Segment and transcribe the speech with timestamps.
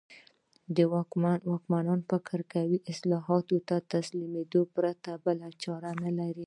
[0.93, 6.39] واکمنانو فکر کاوه اصلاحاتو ته تسلیمېدو پرته بله چاره نه لري.